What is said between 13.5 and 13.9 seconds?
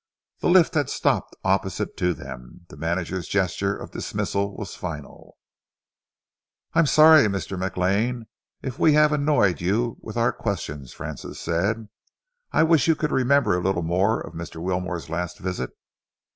a little